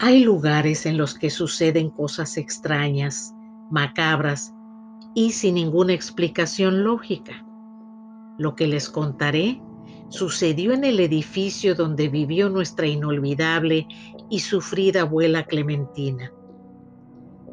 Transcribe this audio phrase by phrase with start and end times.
[0.00, 3.34] Hay lugares en los que suceden cosas extrañas,
[3.68, 4.54] macabras
[5.14, 7.44] y sin ninguna explicación lógica.
[8.38, 9.60] Lo que les contaré
[10.08, 13.88] sucedió en el edificio donde vivió nuestra inolvidable
[14.30, 16.32] y sufrida abuela Clementina.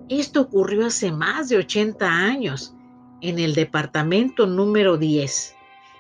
[0.07, 2.75] Esto ocurrió hace más de 80 años
[3.21, 5.55] en el departamento número 10,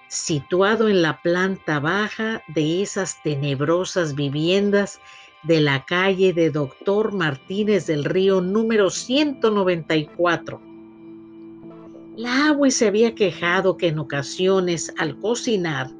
[0.09, 4.99] situado en la planta baja de esas tenebrosas viviendas
[5.47, 10.59] de la calle de Doctor Martínez del Río número 194.
[12.17, 15.91] La abue se había quejado que en ocasiones al cocinar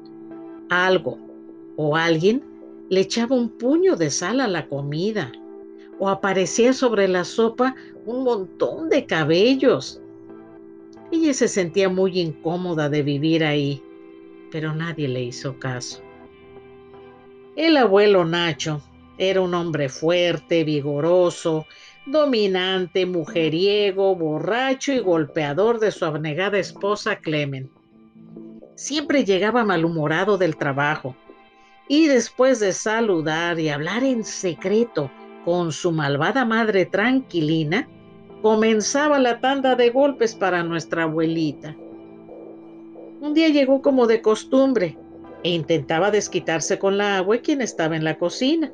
[0.68, 1.18] algo
[1.76, 2.42] o alguien
[2.88, 5.30] le echaba un puño de sal a la comida
[5.98, 10.00] o aparecía sobre la sopa un montón de cabellos.
[11.12, 13.80] Ella se sentía muy incómoda de vivir ahí,
[14.50, 16.02] pero nadie le hizo caso.
[17.54, 18.82] El abuelo Nacho
[19.18, 21.66] era un hombre fuerte, vigoroso,
[22.06, 27.70] dominante, mujeriego, borracho y golpeador de su abnegada esposa Clemen.
[28.74, 31.16] Siempre llegaba malhumorado del trabajo
[31.88, 35.10] y después de saludar y hablar en secreto
[35.44, 37.88] con su malvada madre tranquilina,
[38.42, 41.76] comenzaba la tanda de golpes para nuestra abuelita.
[43.20, 44.98] Un día llegó como de costumbre
[45.42, 48.72] e intentaba desquitarse con la agua quien estaba en la cocina.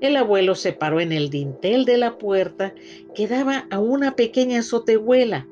[0.00, 2.74] El abuelo se paró en el dintel de la puerta
[3.14, 5.46] que daba a una pequeña azotehuela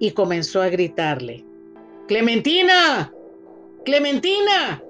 [0.00, 1.44] y comenzó a gritarle.
[2.08, 3.12] Clementina,
[3.84, 4.82] Clementina,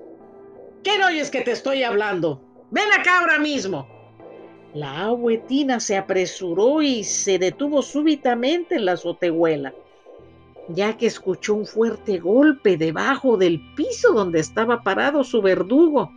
[0.83, 2.41] ¿qué no oyes que te estoy hablando?
[2.71, 3.87] Ven acá ahora mismo.
[4.73, 9.75] La abuetina se apresuró y se detuvo súbitamente en la azotehuela,
[10.69, 16.13] ya que escuchó un fuerte golpe debajo del piso donde estaba parado su verdugo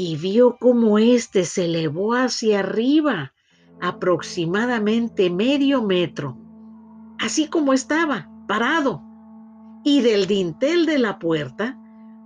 [0.00, 3.34] y vio cómo éste se elevó hacia arriba,
[3.82, 6.38] aproximadamente medio metro,
[7.18, 9.02] así como estaba, parado,
[9.84, 11.78] y del dintel de la puerta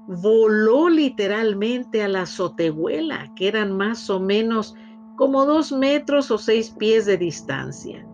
[0.06, 4.76] voló literalmente a la azotehuela, que eran más o menos
[5.16, 8.06] como dos metros o seis pies de distancia,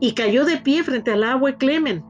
[0.00, 2.02] y cayó de pie frente al agua Clemen,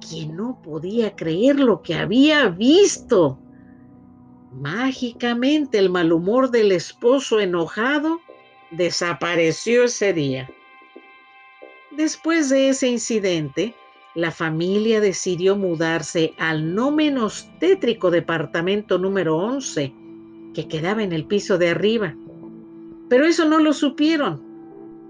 [0.00, 3.38] quien no podía creer lo que había visto.
[4.60, 8.20] Mágicamente el mal humor del esposo enojado
[8.70, 10.50] desapareció ese día.
[11.90, 13.74] Después de ese incidente,
[14.14, 19.92] la familia decidió mudarse al no menos tétrico departamento número 11,
[20.54, 22.16] que quedaba en el piso de arriba.
[23.10, 24.42] Pero eso no lo supieron,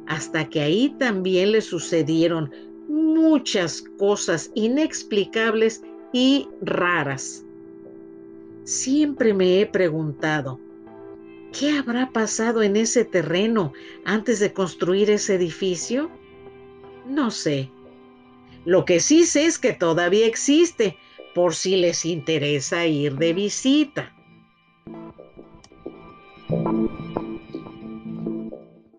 [0.09, 2.51] hasta que ahí también le sucedieron
[2.89, 7.46] muchas cosas inexplicables y raras.
[8.67, 10.59] Siempre me he preguntado,
[11.57, 13.73] ¿qué habrá pasado en ese terreno
[14.05, 16.11] antes de construir ese edificio?
[17.07, 17.71] No sé.
[18.65, 20.97] Lo que sí sé es que todavía existe,
[21.33, 24.13] por si les interesa ir de visita.